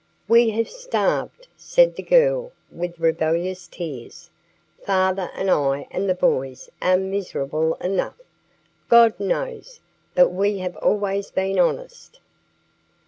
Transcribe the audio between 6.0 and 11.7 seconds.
the boys are miserable enough, God knows; but we have always been